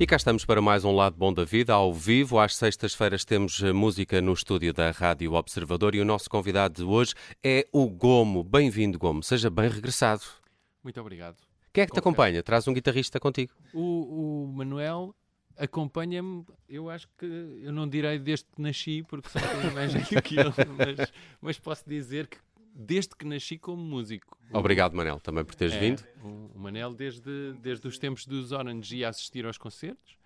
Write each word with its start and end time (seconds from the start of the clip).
E 0.00 0.06
cá 0.06 0.16
estamos 0.16 0.46
para 0.46 0.62
mais 0.62 0.82
um 0.82 0.92
Lado 0.92 1.14
Bom 1.14 1.30
da 1.30 1.44
Vida, 1.44 1.74
ao 1.74 1.92
vivo. 1.92 2.38
Às 2.38 2.56
sextas-feiras 2.56 3.22
temos 3.22 3.62
eh, 3.62 3.70
música 3.70 4.18
no 4.22 4.32
estúdio 4.32 4.72
da 4.72 4.90
Rádio 4.90 5.34
Observador 5.34 5.94
e 5.94 6.00
o 6.00 6.06
nosso 6.06 6.30
convidado 6.30 6.82
de 6.82 6.90
hoje 6.90 7.12
é 7.44 7.68
o 7.70 7.86
Gomo. 7.86 8.42
Bem-vindo, 8.42 8.98
Gomo. 8.98 9.22
Seja 9.22 9.50
bem 9.50 9.68
regressado. 9.68 10.22
Muito 10.82 10.98
obrigado. 10.98 11.36
Quem 11.70 11.82
é 11.82 11.86
que 11.86 11.92
te 11.92 11.98
acompanha? 11.98 12.42
Traz 12.42 12.66
um 12.66 12.72
guitarrista 12.72 13.20
contigo. 13.20 13.52
O, 13.74 14.46
o 14.46 14.52
Manuel 14.54 15.14
acompanha-me, 15.54 16.46
eu 16.66 16.88
acho 16.88 17.06
que 17.18 17.26
eu 17.62 17.70
não 17.70 17.86
direi 17.86 18.18
desde 18.18 18.46
que 18.46 18.62
nasci, 18.62 19.02
porque 19.02 19.28
só 19.28 19.38
tenho 19.38 19.74
mais 19.74 19.92
que 19.92 20.40
ele, 20.40 20.54
mas, 20.78 21.12
mas 21.42 21.58
posso 21.58 21.86
dizer 21.86 22.26
que 22.26 22.38
desde 22.74 23.14
que 23.16 23.24
nasci 23.24 23.58
como 23.58 23.82
músico. 23.82 24.38
Obrigado, 24.52 24.94
Manel, 24.96 25.20
também 25.20 25.44
por 25.44 25.54
teres 25.54 25.74
É, 25.74 25.78
vindo. 25.80 26.02
O 26.22 26.58
Manel, 26.58 26.94
desde, 26.94 27.52
desde 27.60 27.86
os 27.86 27.98
tempos 27.98 28.26
dos 28.26 28.52
Orange, 28.52 28.96
ia 28.96 29.08
assistir 29.08 29.46
aos 29.46 29.56
concertos, 29.58 30.16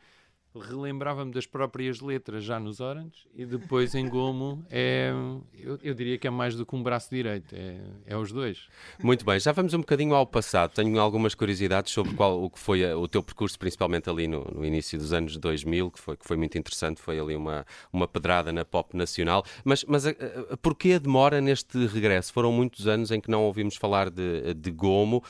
relembrava-me 0.61 1.33
das 1.33 1.47
próprias 1.47 2.01
letras 2.01 2.45
já 2.45 2.59
nos 2.61 2.81
Orange, 2.81 3.27
e 3.35 3.45
depois 3.45 3.95
em 3.95 4.09
Gomo, 4.09 4.65
é, 4.71 5.13
eu, 5.59 5.79
eu 5.83 5.95
diria 5.95 6.17
que 6.19 6.27
é 6.27 6.31
mais 6.31 6.55
do 6.55 6.65
que 6.65 6.75
um 6.77 6.83
braço 6.83 7.11
direito, 7.11 7.55
é, 7.55 7.79
é 8.07 8.17
os 8.17 8.31
dois. 8.33 8.69
Muito 9.03 9.25
bem, 9.25 9.39
já 9.41 9.53
vamos 9.53 9.75
um 9.75 9.79
bocadinho 9.79 10.15
ao 10.15 10.27
passado. 10.27 10.73
Tenho 10.75 10.99
algumas 11.01 11.35
curiosidades 11.35 11.93
sobre 11.93 12.15
qual, 12.15 12.43
o 12.43 12.49
que 12.51 12.59
foi 12.59 12.85
a- 12.89 12.97
o 12.97 13.09
teu 13.09 13.23
percurso, 13.23 13.59
principalmente 13.59 14.09
ali 14.09 14.27
no, 14.29 14.45
no 14.45 14.65
início 14.65 14.99
dos 14.99 15.13
anos 15.13 15.37
2000, 15.37 15.91
que 15.91 15.99
foi, 15.99 16.17
que 16.17 16.27
foi 16.27 16.37
muito 16.37 16.57
interessante. 16.57 17.01
Foi 17.01 17.19
ali 17.19 17.35
uma, 17.37 17.67
uma 17.93 18.07
pedrada 18.07 18.53
na 18.53 18.65
pop 18.65 18.97
nacional. 18.97 19.45
Mas, 19.65 19.85
mas 19.85 20.07
a, 20.07 20.11
a, 20.51 20.57
porquê 20.57 20.93
a 20.95 20.99
demora 20.99 21.41
neste 21.41 21.87
regresso? 21.87 22.33
Foram 22.33 22.53
muitos 22.53 22.87
anos 22.87 23.11
em 23.11 23.21
que 23.21 23.31
não 23.31 23.43
ouvimos 23.45 23.77
falar 23.77 24.11
de, 24.11 24.55
de 24.55 24.71
Gomo. 24.71 25.23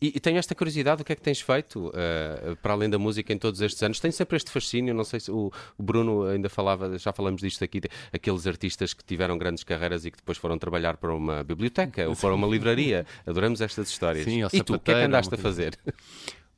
E, 0.00 0.08
e 0.16 0.20
tenho 0.20 0.38
esta 0.38 0.54
curiosidade, 0.54 1.02
o 1.02 1.04
que 1.04 1.12
é 1.12 1.16
que 1.16 1.20
tens 1.20 1.40
feito 1.40 1.92
eh, 1.94 2.56
para 2.62 2.72
além 2.72 2.88
da 2.88 2.98
música 2.98 3.32
em 3.32 3.38
todos 3.38 3.60
estes 3.60 3.82
anos? 3.82 4.00
Tenho 4.00 4.12
sempre 4.12 4.36
este 4.36 4.50
fascínio, 4.50 4.94
não 4.94 5.04
sei 5.04 5.20
se 5.20 5.30
o, 5.30 5.52
o 5.76 5.82
Bruno 5.82 6.24
ainda 6.24 6.48
falava, 6.48 6.96
já 6.98 7.12
falamos 7.12 7.42
disto 7.42 7.62
aqui, 7.62 7.82
aqueles 8.10 8.46
artistas 8.46 8.94
que 8.94 9.04
tiveram 9.04 9.36
grandes 9.36 9.62
carreiras 9.62 10.06
e 10.06 10.10
que 10.10 10.16
depois 10.16 10.38
foram 10.38 10.58
trabalhar 10.58 10.96
para 10.96 11.14
uma 11.14 11.44
biblioteca 11.44 12.08
ou 12.08 12.16
para 12.16 12.34
uma 12.34 12.46
livraria. 12.46 13.04
Adoramos 13.26 13.60
estas 13.60 13.90
histórias. 13.90 14.24
Sim, 14.24 14.42
e 14.52 14.62
tu, 14.62 14.74
o 14.74 14.80
que 14.80 14.90
é 14.90 14.94
que 14.94 15.00
andaste 15.02 15.34
a 15.34 15.38
fazer? 15.38 15.78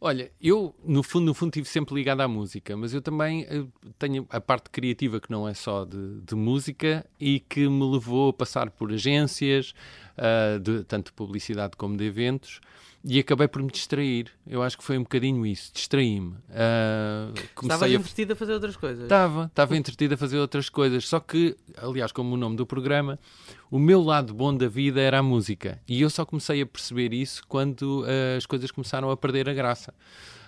Olha, 0.05 0.33
eu 0.41 0.75
no 0.85 1.03
fundo, 1.03 1.27
no 1.27 1.35
fundo 1.35 1.51
estive 1.51 1.69
sempre 1.69 1.95
ligado 1.95 2.23
à 2.23 2.29
música, 2.29 2.77
mas 2.77 2.93
eu 2.93 3.01
também 3.01 3.47
eh, 3.49 3.65
tenho 3.99 4.27
a 4.31 4.41
parte 4.41 4.69
criativa 4.69 5.21
que 5.21 5.31
não 5.31 5.49
é 5.49 5.55
só 5.55 5.85
de, 5.85 6.21
de 6.21 6.35
música 6.35 7.07
e 7.21 7.39
que 7.39 7.69
me 7.69 7.85
levou 7.85 8.31
a 8.31 8.33
passar 8.33 8.69
por 8.71 8.93
agências, 8.93 9.73
ah, 10.17 10.59
de, 10.59 10.83
tanto 10.85 11.07
de 11.07 11.13
publicidade 11.13 11.77
como 11.77 11.97
de 11.97 12.05
eventos, 12.05 12.61
e 13.05 13.19
acabei 13.19 13.49
por 13.49 13.63
me 13.63 13.71
distrair. 13.71 14.27
Eu 14.47 14.63
acho 14.63 14.79
que 14.79 14.85
foi 14.85 14.97
um 14.97 15.03
bocadinho 15.03 15.45
isso, 15.45 15.73
distraí-me. 15.75 16.35
Ah, 16.51 17.31
Estavas 17.35 17.51
comecei 17.55 17.97
a 17.97 17.99
entretido 17.99 18.33
a 18.33 18.37
fazer 18.37 18.53
outras 18.53 18.77
coisas. 18.77 19.03
Estava, 19.05 19.45
estava 19.47 19.77
entretido 19.77 20.15
a 20.15 20.17
fazer 20.17 20.39
outras 20.39 20.69
coisas. 20.69 21.09
Só 21.09 21.19
que, 21.21 21.57
aliás, 21.77 22.13
como 22.13 22.35
o 22.35 22.37
nome 22.37 22.57
do 22.57 22.67
programa, 22.67 23.19
o 23.71 23.79
meu 23.79 24.03
lado 24.03 24.33
bom 24.33 24.57
da 24.57 24.69
vida 24.69 25.01
era 25.01 25.19
a 25.19 25.23
música. 25.23 25.81
E 25.89 26.01
eu 26.01 26.11
só 26.11 26.25
comecei 26.25 26.63
a 26.63 26.67
perceber 26.67 27.13
isso 27.13 27.43
quando 27.49 28.05
ah, 28.07 28.37
as 28.37 28.47
coisas 28.47 28.71
começaram 28.71 29.11
a 29.11 29.17
perder 29.17 29.49
a 29.49 29.55
graça. 29.55 29.93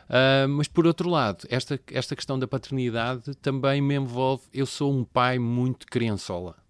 Ah, 0.08 0.46
mas 0.48 0.68
por 0.68 0.86
outro 0.86 1.08
lado, 1.08 1.46
esta, 1.48 1.80
esta 1.90 2.14
questão 2.14 2.38
da 2.38 2.46
paternidade 2.46 3.34
também 3.36 3.80
me 3.80 3.96
envolve. 3.96 4.44
Eu 4.52 4.66
sou 4.66 4.92
um 4.92 5.04
pai 5.04 5.38
muito 5.38 5.86
criançola. 5.86 6.63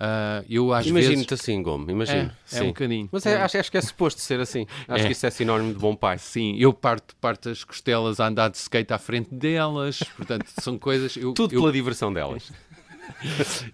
Ah, 0.00 0.44
eu 0.48 0.72
às 0.72 0.86
vezes. 0.86 1.06
Imagino-te 1.08 1.34
assim, 1.34 1.60
Gomes, 1.62 1.88
imagino. 1.88 2.30
É, 2.52 2.58
é 2.58 2.62
um 2.62 2.68
bocadinho. 2.68 3.08
Mas 3.10 3.26
é- 3.26 3.40
acho, 3.40 3.58
acho 3.58 3.70
que 3.70 3.76
é 3.78 3.80
suposto 3.80 4.20
ser 4.20 4.38
assim. 4.40 4.64
Acho 4.86 5.02
É. 5.04 5.06
que 5.06 5.12
isso 5.12 5.26
é 5.26 5.30
sinónimo 5.30 5.72
de 5.72 5.78
bom 5.78 5.96
pai. 5.96 6.18
Sim, 6.18 6.56
eu 6.56 6.72
parto, 6.72 7.16
parto 7.16 7.48
as 7.48 7.64
costelas 7.64 8.20
a 8.20 8.28
andar 8.28 8.48
de 8.48 8.56
skate 8.58 8.92
à 8.92 8.98
frente 8.98 9.34
delas, 9.34 9.98
portanto, 10.16 10.46
são 10.60 10.78
coisas. 10.78 11.16
Eu, 11.16 11.32
Tudo 11.32 11.54
eu- 11.54 11.60
pela 11.60 11.72
diversão 11.72 12.12
delas. 12.12 12.52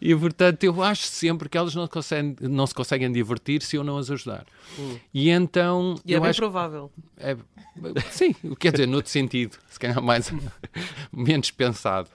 E 0.01 0.15
portanto, 0.15 0.65
eu 0.65 0.83
acho 0.83 1.03
sempre 1.05 1.49
que 1.49 1.57
elas 1.59 1.75
não, 1.75 1.87
conseguem, 1.87 2.37
não 2.41 2.67
se 2.67 2.75
conseguem 2.75 3.11
divertir 3.13 3.63
se 3.63 3.77
eu 3.77 3.85
não 3.85 3.99
as 3.99 4.11
ajudar. 4.11 4.45
E 5.13 5.31
então. 5.31 5.95
E 6.05 6.15
é 6.15 6.21
bem 6.21 6.31
acho 6.31 6.41
provável. 6.41 6.91
é, 7.17 7.37
sim, 8.11 8.33
quer 8.59 8.73
dizer, 8.73 8.87
noutro 8.87 9.11
sentido, 9.11 9.57
se 9.69 9.79
calhar 9.79 10.01
mais 10.03 10.33
menos 11.13 11.51
pensado. 11.51 12.09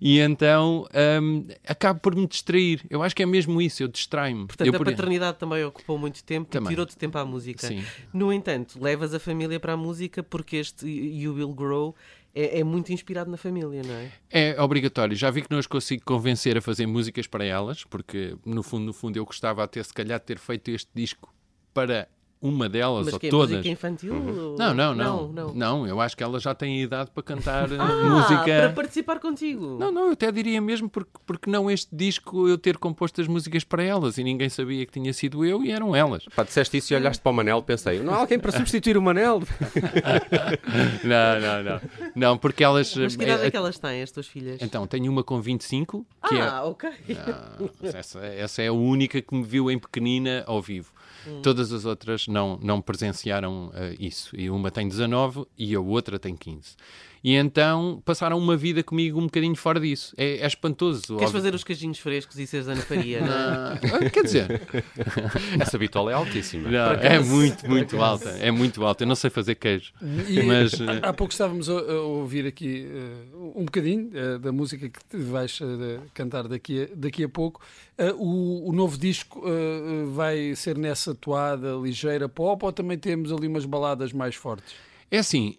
E 0.00 0.18
então 0.20 0.86
hum, 1.22 1.46
acabo 1.66 2.00
por 2.00 2.14
me 2.14 2.26
distrair. 2.26 2.82
Eu 2.90 3.02
acho 3.02 3.14
que 3.16 3.22
é 3.22 3.26
mesmo 3.26 3.60
isso, 3.60 3.82
eu 3.82 3.88
distraio-me. 3.88 4.46
Portanto, 4.46 4.66
Eu 4.68 4.74
a 4.74 4.78
por- 4.78 4.86
paternidade 4.86 5.38
também 5.38 5.64
ocupou 5.64 5.98
muito 5.98 6.22
tempo 6.22 6.50
Também. 6.50 6.66
e 6.66 6.70
tirou-te 6.70 6.96
tempo 6.96 7.16
à 7.18 7.24
música. 7.24 7.66
Sim. 7.66 7.82
No 8.12 8.32
entanto, 8.32 8.78
levas 8.82 9.14
a 9.14 9.18
família 9.18 9.58
para 9.58 9.72
a 9.72 9.76
música 9.76 10.22
porque 10.22 10.56
este 10.56 10.86
You 10.86 11.34
Will 11.34 11.52
Grow 11.54 11.94
é, 12.36 12.60
é 12.60 12.64
muito 12.64 12.92
inspirado 12.92 13.30
na 13.30 13.38
família, 13.38 13.82
não 13.82 13.94
é? 13.94 14.12
É 14.30 14.60
obrigatório. 14.60 15.16
Já 15.16 15.30
vi 15.30 15.40
que 15.40 15.50
não 15.50 15.58
as 15.58 15.66
consigo 15.66 16.04
convencer 16.04 16.58
a 16.58 16.60
fazer 16.60 16.86
músicas 16.86 17.26
para 17.26 17.44
elas, 17.44 17.82
porque 17.84 18.36
no 18.44 18.62
fundo, 18.62 18.84
no 18.84 18.92
fundo, 18.92 19.16
eu 19.16 19.24
gostava 19.24 19.64
até 19.64 19.82
se 19.82 19.94
calhar 19.94 20.20
de 20.20 20.26
ter 20.26 20.38
feito 20.38 20.70
este 20.70 20.90
disco 20.94 21.34
para 21.72 22.06
uma 22.46 22.68
delas 22.68 23.04
Mas 23.06 23.14
ou 23.14 23.20
que 23.20 23.26
é 23.26 23.30
todas. 23.30 23.50
música 23.56 23.68
infantil? 23.68 24.14
Uhum. 24.14 24.56
Não, 24.58 24.74
não, 24.74 24.94
não, 24.94 25.28
não. 25.28 25.54
não. 25.54 25.86
eu 25.86 26.00
acho 26.00 26.16
que 26.16 26.22
ela 26.22 26.38
já 26.38 26.54
tem 26.54 26.80
idade 26.82 27.10
para 27.10 27.22
cantar 27.22 27.70
eh, 27.70 27.76
Ah, 27.78 28.08
música. 28.08 28.44
para 28.44 28.72
participar 28.72 29.18
contigo. 29.20 29.76
Não, 29.78 29.90
não, 29.92 30.06
eu 30.06 30.12
até 30.12 30.30
diria 30.30 30.60
mesmo 30.60 30.88
porque, 30.88 31.10
porque 31.26 31.50
não 31.50 31.70
este 31.70 31.94
disco 31.94 32.48
eu 32.48 32.56
ter 32.58 32.76
composto 32.78 33.20
as 33.20 33.26
músicas 33.26 33.64
para 33.64 33.82
elas 33.82 34.18
e 34.18 34.24
ninguém 34.24 34.48
sabia 34.48 34.84
que 34.86 34.92
tinha 34.92 35.12
sido 35.12 35.44
eu 35.44 35.64
e 35.64 35.70
eram 35.70 35.94
elas. 35.94 36.24
Pá, 36.34 36.42
disseste 36.44 36.76
isso 36.76 36.92
e 36.92 36.96
olhaste 36.96 37.22
para 37.22 37.30
o 37.30 37.34
Manel, 37.34 37.62
pensei, 37.62 38.00
não 38.00 38.14
há 38.14 38.18
alguém 38.18 38.38
para 38.38 38.52
substituir 38.52 38.96
o 38.96 39.02
Manel? 39.02 39.42
Não, 41.04 41.40
não, 41.40 41.62
não. 41.62 41.80
Não, 42.14 42.38
porque 42.38 42.62
elas. 42.64 42.94
Mas 42.96 43.16
que 43.16 43.22
idade 43.24 43.42
eh, 43.42 43.46
é 43.46 43.50
que 43.50 43.56
elas 43.56 43.78
têm, 43.78 44.02
as 44.02 44.10
tuas 44.10 44.26
filhas? 44.26 44.60
Então, 44.60 44.86
tenho 44.86 45.10
uma 45.10 45.22
com 45.22 45.40
25, 45.40 46.06
que 46.28 46.34
é. 46.34 46.40
ah, 46.42 46.64
ok. 46.64 46.90
Ah, 47.16 47.52
mas 47.80 47.94
essa, 47.94 48.20
essa 48.24 48.62
é 48.62 48.68
a 48.68 48.72
única 48.72 49.20
que 49.20 49.34
me 49.34 49.42
viu 49.44 49.70
em 49.70 49.78
pequenina 49.78 50.44
ao 50.46 50.60
vivo. 50.60 50.92
Todas 51.42 51.72
as 51.72 51.84
outras 51.84 52.28
não, 52.28 52.35
não 52.60 52.80
presenciaram 52.80 53.70
eh, 53.74 53.96
isso. 53.98 54.34
E 54.36 54.50
uma 54.50 54.70
tem 54.70 54.88
19 54.88 55.46
e 55.56 55.74
a 55.74 55.80
outra 55.80 56.18
tem 56.18 56.36
15. 56.36 56.76
E 57.24 57.34
então 57.34 58.00
passaram 58.04 58.38
uma 58.38 58.56
vida 58.56 58.82
comigo 58.82 59.18
um 59.18 59.24
bocadinho 59.24 59.56
fora 59.56 59.80
disso. 59.80 60.14
É, 60.16 60.38
é 60.38 60.46
espantoso. 60.46 61.02
Queres 61.02 61.22
óbvio. 61.22 61.32
fazer 61.32 61.54
os 61.54 61.64
queijinhos 61.64 61.98
frescos 61.98 62.38
e 62.38 62.46
seres 62.46 62.68
Ana 62.68 62.82
Faria, 62.82 63.20
não 63.20 63.32
é? 63.32 63.80
Ah, 64.06 64.10
quer 64.10 64.22
dizer, 64.22 64.62
Essa 65.60 65.78
bitola 65.78 66.10
é 66.12 66.14
altíssima. 66.14 66.70
não, 66.70 66.92
é 66.92 67.18
muito, 67.18 67.68
muito 67.68 68.00
alta. 68.02 68.30
É 68.30 68.50
muito 68.50 68.84
alta. 68.84 69.04
Eu 69.04 69.08
não 69.08 69.14
sei 69.14 69.30
fazer 69.30 69.54
queijo. 69.56 69.92
E 70.28 70.42
Mas, 70.42 70.74
eh, 70.74 71.00
há 71.02 71.12
pouco 71.12 71.32
estávamos 71.32 71.68
a, 71.68 71.72
a 71.72 72.00
ouvir 72.02 72.46
aqui 72.46 72.86
eh, 72.88 73.36
um 73.54 73.64
bocadinho 73.64 74.10
eh, 74.14 74.38
da 74.38 74.52
música 74.52 74.88
que 74.88 75.16
vais 75.16 75.58
eh, 75.62 76.00
cantar 76.14 76.46
daqui 76.48 76.84
a, 76.84 76.88
daqui 76.94 77.24
a 77.24 77.28
pouco. 77.28 77.60
Eh, 77.98 78.12
o, 78.16 78.68
o 78.68 78.72
novo 78.72 78.96
disco 78.98 79.42
eh, 79.46 80.04
vai 80.12 80.54
ser 80.54 80.76
nessa 80.78 81.14
toada 81.14 81.72
ligeira 81.82 82.28
pop 82.28 82.64
ou 82.64 82.72
também 82.72 82.98
temos 82.98 83.32
ali 83.32 83.46
umas 83.48 83.64
baladas 83.64 84.12
mais 84.12 84.34
fortes? 84.34 84.74
É 85.10 85.18
assim, 85.18 85.56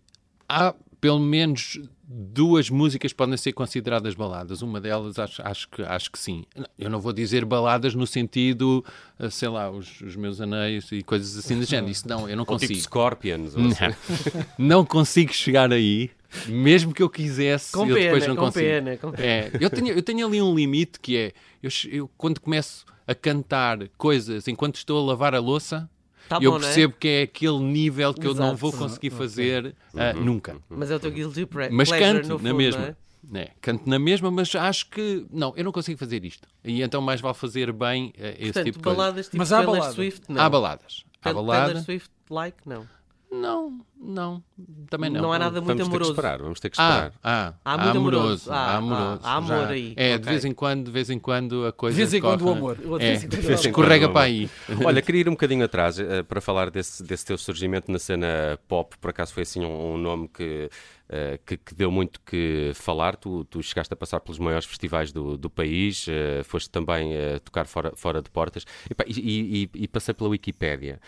há 0.47 0.73
pelo 1.07 1.21
menos 1.21 1.79
duas 2.05 2.69
músicas 2.69 3.13
podem 3.13 3.37
ser 3.37 3.53
consideradas 3.53 4.13
baladas. 4.13 4.61
Uma 4.61 4.81
delas 4.81 5.17
acho, 5.17 5.41
acho, 5.41 5.69
que, 5.69 5.81
acho 5.81 6.11
que 6.11 6.19
sim. 6.19 6.43
Eu 6.77 6.89
não 6.89 6.99
vou 6.99 7.13
dizer 7.13 7.45
baladas 7.45 7.95
no 7.95 8.05
sentido, 8.05 8.83
eh, 9.17 9.29
sei 9.29 9.47
lá, 9.47 9.71
os, 9.71 10.01
os 10.01 10.17
meus 10.17 10.41
anéis 10.41 10.91
e 10.91 11.01
coisas 11.01 11.37
assim 11.37 11.57
do 11.57 11.63
género. 11.65 11.89
Isso 11.89 12.05
não, 12.09 12.27
eu 12.29 12.35
não 12.35 12.43
Ou 12.45 12.57
tipo 12.57 12.67
consigo. 12.67 12.79
Scorpions. 12.81 13.55
ou 13.55 13.67
assim. 13.67 13.85
Não 14.59 14.83
consigo 14.85 15.31
chegar 15.31 15.71
aí. 15.71 16.11
Mesmo 16.45 16.93
que 16.93 17.01
eu 17.01 17.09
quisesse, 17.09 17.71
Com 17.71 17.87
eu 17.87 17.95
depois 17.95 18.23
pena, 18.23 18.33
não 18.33 18.35
com 18.35 18.45
consigo. 18.47 18.65
pena, 18.65 18.97
com 18.97 19.11
pena. 19.13 19.25
É, 19.25 19.51
eu, 19.61 19.69
tenho, 19.69 19.87
eu 19.93 20.03
tenho 20.03 20.27
ali 20.27 20.41
um 20.41 20.53
limite 20.53 20.99
que 20.99 21.15
é, 21.15 21.31
eu, 21.63 21.69
eu 21.89 22.11
quando 22.17 22.41
começo 22.41 22.85
a 23.07 23.15
cantar 23.15 23.87
coisas 23.97 24.45
enquanto 24.49 24.75
estou 24.75 25.01
a 25.01 25.05
lavar 25.05 25.33
a 25.33 25.39
louça, 25.39 25.89
Tá 26.27 26.37
eu 26.41 26.51
bom, 26.51 26.57
não 26.59 26.65
é? 26.65 26.71
percebo 26.71 26.93
que 26.99 27.07
é 27.07 27.21
aquele 27.23 27.59
nível 27.59 28.13
que 28.13 28.25
eu 28.27 28.33
não 28.33 28.45
Exato. 28.47 28.57
vou 28.57 28.73
conseguir 28.73 29.09
fazer 29.11 29.75
ah, 29.95 30.13
nunca. 30.13 30.57
Mas 30.69 30.91
é 30.91 30.95
o 30.95 30.99
teu 30.99 31.11
guilty 31.11 31.45
pre- 31.45 31.69
Mas 31.69 31.89
pleasure, 31.89 32.13
canto 32.21 32.27
no 32.29 32.33
na 32.35 32.49
fundo, 32.49 32.55
mesma. 32.55 32.85
é? 32.87 32.95
né, 33.29 33.47
canto 33.61 33.89
na 33.89 33.99
mesma, 33.99 34.31
mas 34.31 34.53
acho 34.55 34.89
que 34.89 35.25
não, 35.31 35.53
eu 35.57 35.63
não 35.63 35.71
consigo 35.71 35.97
fazer 35.99 36.23
isto. 36.23 36.47
E 36.63 36.81
então 36.81 37.01
mais 37.01 37.19
vale 37.21 37.33
fazer 37.35 37.71
bem 37.73 38.13
eh, 38.17 38.31
esse 38.39 38.43
Portanto, 38.53 38.65
tipo 38.65 38.77
de 38.79 38.83
coisa. 38.83 38.97
baladas 38.97 39.25
tipo 39.25 39.37
Mas 39.37 39.51
há 39.51 39.57
Taylor 39.57 39.75
balada. 39.75 39.93
Swift, 39.93 40.21
não. 40.29 40.41
Há 40.41 40.49
baladas. 40.49 41.03
Há 41.19 41.23
Taylor 41.23 41.45
balada. 41.45 41.81
Swift 41.81 42.09
like, 42.29 42.57
não. 42.65 42.87
Não, 43.29 43.81
não, 43.99 44.43
também 44.89 45.09
não. 45.09 45.21
Não 45.23 45.33
há 45.33 45.39
nada 45.39 45.59
muito 45.61 45.67
Vamos 45.77 45.83
ter 45.83 45.83
que 45.89 45.95
amoroso. 45.95 46.11
esperar, 46.11 46.37
vamos 46.41 46.59
ter 46.59 46.69
que 46.69 46.79
Ah, 46.79 46.83
esperar. 46.89 47.13
ah, 47.23 47.53
Há 47.65 47.77
muito 47.77 47.97
amoroso. 47.97 48.51
Ah, 48.51 48.55
há 48.55 48.75
amoroso. 48.77 49.21
ah, 49.23 49.29
há 49.31 49.35
amor 49.35 49.47
já. 49.49 49.69
aí, 49.69 49.93
É, 49.95 50.09
de 50.09 50.15
ok. 50.23 50.29
vez 50.31 50.45
em 50.45 50.53
quando, 50.53 50.85
de 50.85 50.91
vez 50.91 51.09
em 51.09 51.19
quando 51.19 51.63
a 51.65 51.67
De 51.67 51.73
coisa 51.73 51.97
vez 51.97 52.13
em 52.13 52.21
quando 52.21 52.41
o 52.45 52.49
amor. 52.51 52.77
É, 52.99 53.13
escorrega 53.53 54.09
para 54.09 54.21
aí. 54.25 54.49
Olha, 54.85 55.01
queria 55.01 55.21
ir 55.21 55.27
um 55.29 55.31
bocadinho 55.37 55.65
atrás 55.65 55.99
eh, 55.99 56.23
para 56.23 56.39
falar 56.39 56.69
desse, 56.69 57.03
desse 57.03 57.25
teu 57.25 57.37
surgimento 57.37 57.91
na 57.91 57.99
cena 57.99 58.59
pop. 58.67 58.95
Por 58.99 59.09
acaso 59.09 59.33
foi 59.33 59.43
assim 59.43 59.65
um, 59.65 59.93
um 59.93 59.97
nome 59.97 60.27
que, 60.27 60.69
eh, 61.09 61.39
que, 61.45 61.57
que 61.57 61.73
deu 61.73 61.89
muito 61.91 62.21
que 62.21 62.71
falar. 62.75 63.15
Tu, 63.15 63.45
tu 63.45 63.61
chegaste 63.63 63.93
a 63.93 63.97
passar 63.97 64.19
pelos 64.19 64.37
maiores 64.39 64.65
festivais 64.65 65.11
do, 65.11 65.37
do 65.37 65.49
país, 65.49 66.05
eh, 66.07 66.43
foste 66.43 66.69
também 66.69 67.13
eh, 67.13 67.39
tocar 67.39 67.65
fora, 67.65 67.93
fora 67.95 68.21
de 68.21 68.29
portas. 68.29 68.63
E, 69.07 69.19
e- 69.19 69.63
e- 69.73 69.83
e 69.83 69.87
passei 69.87 70.13
pela 70.13 70.29
Wikipédia 70.29 70.99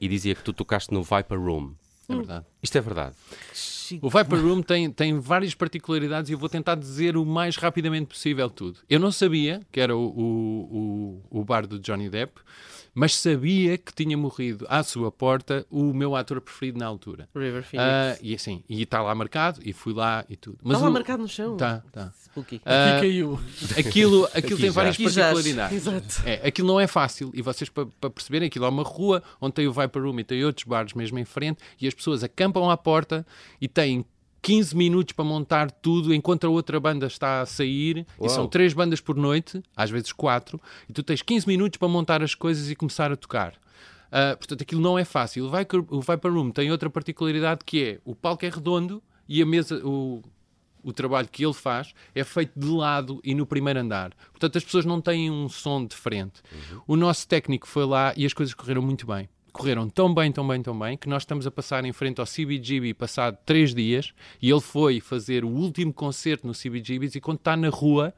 e 0.00 0.08
dizia 0.08 0.34
que 0.34 0.42
tu 0.42 0.52
tocaste 0.52 0.92
no 0.92 1.02
Viper 1.02 1.38
Room. 1.40 1.74
É 2.12 2.16
verdade. 2.16 2.46
Isto 2.62 2.78
é 2.78 2.80
verdade. 2.80 3.14
O 4.02 4.08
Viper 4.10 4.40
Room 4.40 4.62
tem, 4.62 4.90
tem 4.90 5.18
várias 5.18 5.54
particularidades 5.54 6.28
e 6.30 6.34
eu 6.34 6.38
vou 6.38 6.48
tentar 6.48 6.74
dizer 6.74 7.16
o 7.16 7.24
mais 7.24 7.56
rapidamente 7.56 8.06
possível 8.06 8.48
tudo. 8.50 8.78
Eu 8.88 9.00
não 9.00 9.10
sabia 9.10 9.60
que 9.72 9.80
era 9.80 9.96
o, 9.96 10.00
o, 10.08 11.20
o, 11.30 11.40
o 11.40 11.44
bar 11.44 11.66
do 11.66 11.78
Johnny 11.78 12.08
Depp, 12.08 12.40
mas 12.92 13.14
sabia 13.14 13.78
que 13.78 13.94
tinha 13.94 14.16
morrido 14.16 14.66
à 14.68 14.82
sua 14.82 15.12
porta 15.12 15.64
o 15.70 15.92
meu 15.94 16.16
ator 16.16 16.40
preferido 16.40 16.78
na 16.78 16.86
altura. 16.86 17.28
River 17.34 17.62
Phoenix. 17.62 17.88
Ah, 17.88 18.18
e 18.20 18.34
assim, 18.34 18.64
e 18.68 18.82
está 18.82 19.00
lá 19.00 19.14
marcado, 19.14 19.60
e 19.64 19.72
fui 19.72 19.92
lá 19.94 20.24
e 20.28 20.34
tudo. 20.36 20.58
Está 20.64 20.78
lá 20.78 20.88
o- 20.88 20.92
marcado 20.92 21.22
no 21.22 21.28
chão. 21.28 21.56
Tá, 21.56 21.84
tá. 21.92 22.12
Spooky. 22.24 22.60
Ah, 22.64 22.96
Aqui 22.96 23.00
caiu. 23.02 23.38
aquilo 23.78 24.24
aquilo 24.34 24.38
Aqui 24.38 24.56
tem 24.56 24.66
já. 24.66 24.72
várias 24.72 24.94
Aqui 24.96 25.04
particularidades. 25.04 25.76
Exato. 25.76 26.22
É, 26.26 26.46
aquilo 26.48 26.66
não 26.66 26.80
é 26.80 26.88
fácil. 26.88 27.30
E 27.32 27.40
vocês, 27.42 27.70
para 27.70 28.10
perceberem, 28.10 28.48
aquilo 28.48 28.64
é 28.64 28.68
uma 28.68 28.82
rua 28.82 29.22
onde 29.40 29.54
tem 29.54 29.68
o 29.68 29.72
Viper 29.72 30.02
Room 30.02 30.18
e 30.18 30.24
tem 30.24 30.44
outros 30.44 30.64
bares 30.66 30.92
mesmo 30.92 31.16
em 31.18 31.24
frente, 31.24 31.60
e 31.80 31.86
as 31.86 31.94
pessoas 31.94 32.24
acampam 32.24 32.68
à 32.68 32.76
porta 32.76 33.24
e 33.60 33.68
têm 33.80 34.04
15 34.42 34.76
minutos 34.76 35.12
para 35.12 35.24
montar 35.24 35.70
tudo 35.70 36.14
enquanto 36.14 36.46
a 36.46 36.50
outra 36.50 36.80
banda 36.80 37.06
está 37.06 37.40
a 37.40 37.46
sair. 37.46 38.06
Uau. 38.18 38.26
E 38.26 38.28
são 38.30 38.46
três 38.46 38.72
bandas 38.72 39.00
por 39.00 39.16
noite, 39.16 39.62
às 39.76 39.90
vezes 39.90 40.12
quatro, 40.12 40.60
e 40.88 40.92
tu 40.92 41.02
tens 41.02 41.22
15 41.22 41.46
minutos 41.46 41.78
para 41.78 41.88
montar 41.88 42.22
as 42.22 42.34
coisas 42.34 42.70
e 42.70 42.74
começar 42.74 43.12
a 43.12 43.16
tocar. 43.16 43.54
Ah, 44.10 44.36
portanto, 44.36 44.62
aquilo 44.62 44.80
não 44.80 44.98
é 44.98 45.04
fácil. 45.04 45.46
O 45.46 46.00
Viper, 46.00 46.32
Room 46.32 46.50
tem 46.50 46.70
outra 46.70 46.90
particularidade 46.90 47.60
que 47.64 47.84
é 47.84 48.00
o 48.04 48.14
palco 48.14 48.44
é 48.44 48.48
redondo 48.48 49.02
e 49.28 49.40
a 49.40 49.46
mesa, 49.46 49.76
o, 49.86 50.22
o 50.82 50.92
trabalho 50.92 51.28
que 51.28 51.44
ele 51.44 51.54
faz 51.54 51.94
é 52.14 52.24
feito 52.24 52.58
de 52.58 52.66
lado 52.66 53.20
e 53.22 53.34
no 53.34 53.46
primeiro 53.46 53.78
andar. 53.80 54.12
Portanto, 54.30 54.58
as 54.58 54.64
pessoas 54.64 54.84
não 54.84 55.00
têm 55.00 55.30
um 55.30 55.48
som 55.48 55.84
de 55.86 55.94
frente. 55.94 56.42
O 56.86 56.96
nosso 56.96 57.28
técnico 57.28 57.68
foi 57.68 57.84
lá 57.84 58.12
e 58.16 58.26
as 58.26 58.32
coisas 58.32 58.54
correram 58.54 58.82
muito 58.82 59.06
bem. 59.06 59.28
Correram 59.50 59.88
tão 59.88 60.12
bem, 60.14 60.30
tão 60.32 60.46
bem, 60.46 60.62
tão 60.62 60.78
bem, 60.78 60.96
que 60.96 61.08
nós 61.08 61.22
estamos 61.22 61.46
a 61.46 61.50
passar 61.50 61.84
em 61.84 61.92
frente 61.92 62.20
ao 62.20 62.26
CBGB 62.26 62.94
passado 62.94 63.36
três 63.44 63.74
dias 63.74 64.12
e 64.40 64.50
ele 64.50 64.60
foi 64.60 65.00
fazer 65.00 65.44
o 65.44 65.48
último 65.48 65.92
concerto 65.92 66.46
no 66.46 66.52
CBGBs 66.54 67.16
e 67.16 67.20
quando 67.20 67.38
está 67.38 67.56
na 67.56 67.68
rua, 67.68 68.14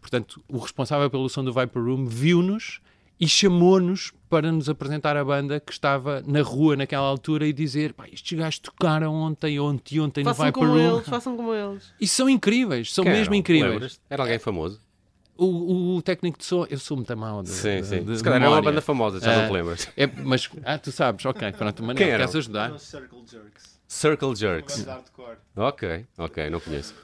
portanto, 0.00 0.42
o 0.48 0.58
responsável 0.58 1.08
pelo 1.10 1.28
som 1.28 1.44
do 1.44 1.52
Viper 1.52 1.82
Room 1.82 2.06
viu-nos 2.06 2.80
e 3.20 3.28
chamou-nos 3.28 4.12
para 4.28 4.50
nos 4.50 4.68
apresentar 4.68 5.16
a 5.16 5.24
banda 5.24 5.60
que 5.60 5.70
estava 5.72 6.20
na 6.26 6.42
rua 6.42 6.74
naquela 6.76 7.06
altura 7.06 7.46
e 7.46 7.52
dizer 7.52 7.92
pá, 7.92 8.08
estes 8.12 8.36
gajos 8.36 8.58
tocaram 8.58 9.14
ontem, 9.14 9.60
ontem, 9.60 10.00
ontem 10.00 10.24
no 10.24 10.30
Façam 10.30 10.46
Viper 10.46 10.60
como 10.62 10.72
Room. 10.74 10.96
eles, 10.96 11.08
façam 11.08 11.36
como 11.36 11.54
eles. 11.54 11.94
E 12.00 12.08
são 12.08 12.28
incríveis, 12.28 12.92
são 12.92 13.04
Quem 13.04 13.12
mesmo 13.12 13.32
eram? 13.32 13.38
incríveis. 13.40 13.72
Lembras? 13.72 14.00
Era 14.10 14.22
alguém 14.24 14.38
famoso? 14.38 14.80
O, 15.36 15.96
o- 15.96 16.02
técnico 16.02 16.38
de 16.38 16.44
som, 16.44 16.64
eu 16.70 16.78
sou 16.78 16.96
muito 16.96 17.16
mal 17.16 17.42
de, 17.42 17.48
Sim, 17.48 17.80
de- 17.80 17.86
sim. 17.86 18.04
de 18.04 18.16
Se 18.18 18.22
calhar 18.22 18.40
era 18.40 18.50
uma 18.50 18.62
banda 18.62 18.80
famosa, 18.80 19.18
já 19.20 19.32
Ah, 19.32 19.40
não 19.42 19.46
te 19.48 19.52
lembras. 19.52 19.88
É, 19.96 20.06
mas, 20.06 20.48
ah, 20.64 20.78
tu 20.78 20.92
sabes, 20.92 21.24
ok, 21.26 21.52
pronto, 21.52 21.82
Manel, 21.82 21.96
Quem 21.96 22.06
eram? 22.08 22.18
queres 22.20 22.36
ajudar? 22.36 22.70
No 22.70 22.78
Circle 22.78 23.18
Jerks. 23.28 23.80
Circle 23.88 24.34
Jerks. 24.36 24.76
Banda 24.78 24.84
de 24.84 24.90
hardcore. 24.96 25.36
Ok, 25.56 26.06
ok, 26.18 26.50
não 26.50 26.60
conheço. 26.60 26.94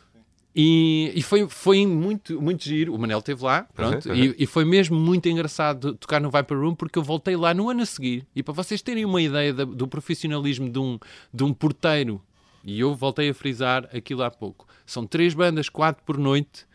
E, 0.55 1.13
e 1.15 1.23
foi, 1.23 1.49
foi 1.49 1.87
muito, 1.87 2.41
muito 2.43 2.65
giro. 2.65 2.93
O 2.95 2.99
Manel 2.99 3.21
esteve 3.21 3.43
lá, 3.45 3.67
pronto, 3.75 4.09
Uhum, 4.09 4.15
E, 4.17 4.35
e 4.39 4.47
foi 4.47 4.65
mesmo 4.65 4.99
muito 4.99 5.29
engraçado 5.29 5.95
tocar 5.95 6.21
no 6.21 6.29
Viper 6.31 6.59
Room 6.59 6.75
porque 6.75 6.99
eu 6.99 7.03
voltei 7.05 7.37
lá 7.37 7.55
no 7.55 7.71
ano 7.71 7.83
a 7.83 7.87
seguir. 7.87 8.27
E 8.35 8.43
para 8.43 8.53
vocês 8.55 8.83
terem 8.83 9.05
uma 9.05 9.23
ideia 9.23 9.55
da- 9.55 9.65
do 9.65 9.87
profissionalismo 9.87 10.69
de 10.69 10.79
um, 10.79 10.99
de 11.33 11.45
um 11.45 11.53
porteiro, 11.55 12.21
e 12.65 12.81
eu 12.81 12.95
voltei 12.97 13.29
a 13.31 13.35
frisar 13.35 13.89
aquilo 13.95 14.23
há 14.25 14.31
pouco, 14.31 14.67
são 14.85 15.07
três 15.07 15.35
bandas, 15.35 15.69
quatro 15.69 16.03
por 16.05 16.19
noite, 16.19 16.67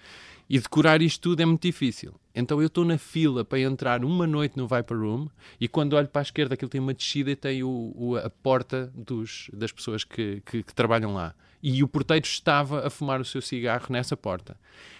e 0.49 0.59
decorar 0.59 1.01
isto 1.01 1.21
tudo 1.21 1.41
é 1.41 1.45
muito 1.45 1.61
difícil. 1.63 2.13
Então 2.33 2.61
eu 2.61 2.67
estou 2.67 2.83
na 2.85 2.97
fila 2.97 3.43
para 3.45 3.59
entrar 3.59 4.03
uma 4.05 4.27
noite 4.27 4.57
no 4.57 4.67
Viper 4.67 4.97
Room 4.99 5.27
e 5.59 5.67
quando 5.67 5.93
olho 5.93 6.07
para 6.07 6.21
a 6.21 6.23
esquerda 6.23 6.53
aquilo 6.53 6.69
tem 6.69 6.81
uma 6.81 6.93
descida 6.93 7.31
e 7.31 7.35
tem 7.35 7.63
o, 7.63 7.93
o- 7.95 8.15
a 8.17 8.29
porta 8.29 8.91
dos, 8.93 9.49
das 9.53 9.71
pessoas 9.71 10.03
que, 10.03 10.41
que- 10.45 10.61
que 10.63 10.75
trabalham 10.75 11.13
lá. 11.13 11.33
E 11.63 11.81
o 11.83 11.87
porteiro 11.87 12.25
estava 12.25 12.85
a 12.85 12.89
fumar 12.89 13.19
o 13.19 13.25
seu 13.25 13.41
cigarro 13.41 13.87
nessa 13.89 14.15
porta. 14.15 14.55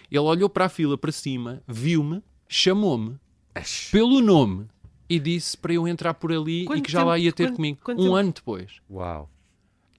Ele 0.10 0.20
olhou 0.20 0.50
para 0.50 0.66
a 0.66 0.70
fila 0.70 0.98
para 0.98 1.12
cima, 1.12 1.62
viu-me, 1.68 2.24
chamou-me 2.48 3.18
pelo 3.92 4.22
nome 4.22 4.66
e 5.10 5.20
disse 5.20 5.56
para 5.58 5.74
eu 5.74 5.88
entrar 5.88 6.14
por 6.16 6.32
ali 6.32 6.64
e 6.64 6.66
Quanto 6.66 6.84
que 6.84 6.92
já 6.92 7.04
lá 7.04 7.14
tempo- 7.14 7.26
ia 7.26 7.34
ter 7.34 7.44
quanto- 7.48 7.56
comigo. 7.58 7.80
quanto 7.84 8.00
um 8.00 8.04
tempo? 8.06 8.16
ano 8.16 8.32
depois. 8.32 8.72
Uau. 8.90 9.30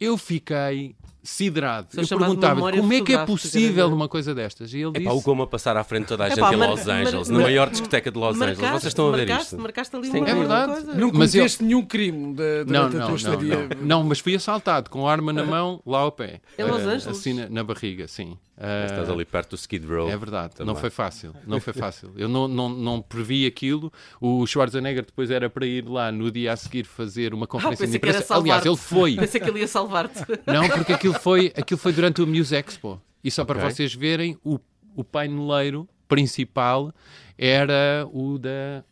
Eu 0.01 0.19
fiquei 0.19 0.97
siderado. 1.27 1.89
Eu 1.97 2.07
perguntava 2.07 2.61
como 2.73 2.93
é 2.93 3.01
que 3.01 3.15
é 3.15 3.25
possível 3.27 3.89
uma 3.89 4.09
coisa 4.09 4.35
destas. 4.35 4.73
E 4.73 4.79
ele 4.79 4.89
É 4.89 4.91
disse... 4.93 5.05
pá, 5.05 5.13
o 5.13 5.21
Goma 5.21 5.47
passar 5.47 5.77
à 5.77 5.85
frente 5.85 6.03
de 6.03 6.09
toda 6.09 6.25
a 6.25 6.29
gente 6.29 6.39
Epá, 6.39 6.53
em 6.55 6.57
Los 6.57 6.87
Angeles, 6.89 7.29
na 7.29 7.39
maior 7.41 7.71
discoteca 7.71 8.11
de 8.11 8.19
Los 8.19 8.41
Angeles. 8.41 8.59
Vocês 8.59 8.85
estão 8.87 9.13
a 9.13 9.17
ver 9.17 9.29
isto? 9.31 9.59
Marcaste 9.59 9.97
ali 9.97 10.09
é 10.09 10.13
uma, 10.13 10.29
É 10.29 10.35
verdade. 10.35 10.73
coisa. 10.73 10.95
Não 10.95 11.11
cometeste 11.11 11.65
nenhum 11.65 11.85
crime 11.85 12.35
durante 12.35 12.97
a 12.97 13.01
tua 13.01 13.09
não, 13.09 13.17
estadia. 13.17 13.69
não. 13.81 13.87
Não, 13.87 14.05
mas 14.05 14.19
fui 14.21 14.35
assaltado 14.35 14.91
com 14.91 15.07
arma 15.09 15.33
na 15.33 15.45
mão, 15.45 15.81
lá 15.87 15.99
ao 16.01 16.13
pé. 16.13 16.41
Em 16.59 16.65
Los 16.65 16.81
Eh, 16.83 16.85
Angeles? 16.85 17.07
Assim 17.09 17.33
na, 17.49 17.65
barriga, 17.65 18.07
sim. 18.07 18.37
Eh, 18.59 18.87
Estás 18.87 19.11
ali 19.11 19.25
perto 19.27 19.51
do 19.51 19.57
Skid 19.57 19.87
Row. 19.87 20.09
É 20.09 20.17
verdade, 20.17 20.55
Também. 20.55 20.73
não 20.73 20.81
foi 20.81 20.89
fácil, 20.89 21.35
não 21.47 21.61
foi 21.61 21.75
fácil. 21.75 22.11
Eu 22.17 22.27
não, 22.27 22.49
não, 22.49 22.69
não 22.71 23.03
previ 23.03 23.45
aquilo. 23.47 23.93
O 24.19 24.47
Schwarzenegger 24.47 25.05
depois 25.05 25.31
era 25.31 25.51
para 25.51 25.67
ir 25.67 25.87
lá 25.87 26.11
no 26.11 26.31
dia 26.31 26.53
a 26.55 26.57
seguir 26.57 26.85
fazer 26.87 27.35
uma 27.35 27.45
Ah, 27.45 27.49
conferência 27.49 27.87
de 27.87 27.97
imprensa. 27.99 28.35
Aliás, 28.35 28.65
ele 28.65 28.77
foi. 28.77 29.15
Pensei 29.17 29.41
que 29.43 29.51
ele 29.51 29.61
ia 29.61 29.69
salvar-te. 29.69 30.21
Não, 30.47 30.67
porque 30.71 30.93
aquilo 30.95 31.13
foi, 31.21 31.53
aquilo 31.57 31.79
foi 31.79 31.93
durante 31.93 32.23
o 32.23 32.27
Muse 32.27 32.55
Expo. 32.55 33.01
E 33.23 33.31
só 33.31 33.45
para 33.45 33.69
vocês 33.69 33.95
verem, 33.95 34.39
o, 34.45 34.59
o 34.95 35.03
paineleiro 35.03 35.89
principal 36.09 36.93
era 37.37 38.09
o 38.13 38.39
da. 38.39 38.85